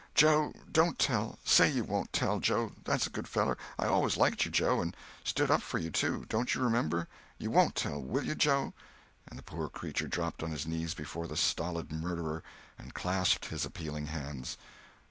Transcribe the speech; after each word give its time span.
Joe, 0.15 0.53
don't 0.71 0.97
tell! 0.97 1.37
Say 1.45 1.69
you 1.69 1.83
won't 1.83 2.11
tell, 2.11 2.39
Joe—that's 2.39 3.05
a 3.05 3.09
good 3.11 3.27
feller. 3.27 3.55
I 3.77 3.85
always 3.85 4.17
liked 4.17 4.43
you, 4.45 4.49
Joe, 4.49 4.81
and 4.81 4.97
stood 5.23 5.51
up 5.51 5.61
for 5.61 5.77
you, 5.77 5.91
too. 5.91 6.25
Don't 6.27 6.55
you 6.55 6.61
remember? 6.63 7.07
You 7.37 7.51
won't 7.51 7.75
tell, 7.75 8.01
will 8.01 8.23
you, 8.23 8.33
Joe?" 8.33 8.73
And 9.27 9.37
the 9.37 9.43
poor 9.43 9.69
creature 9.69 10.07
dropped 10.07 10.41
on 10.41 10.49
his 10.49 10.65
knees 10.65 10.95
before 10.95 11.27
the 11.27 11.37
stolid 11.37 11.91
murderer, 11.91 12.41
and 12.79 12.95
clasped 12.95 13.45
his 13.45 13.63
appealing 13.63 14.07
hands. 14.07 14.57